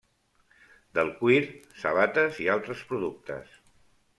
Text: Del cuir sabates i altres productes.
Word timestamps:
Del 0.99 1.11
cuir 1.19 1.43
sabates 1.83 2.41
i 2.47 2.51
altres 2.57 2.85
productes. 2.95 3.57